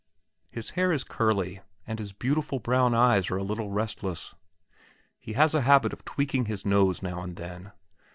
[0.49, 4.33] His hair is curly, and his beautiful brown eyes are a little restless.
[5.19, 7.71] He has a habit of tweaking his nose now and then.